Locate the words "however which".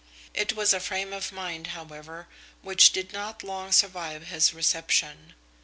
1.77-2.91